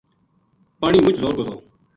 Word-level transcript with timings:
پانی 0.79 0.99
مُچ 1.05 1.15
زور 1.21 1.33
کو 1.37 1.43
تھو 1.47 1.55